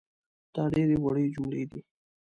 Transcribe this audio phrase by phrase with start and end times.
[0.55, 1.81] دا ډېرې وړې جملې دي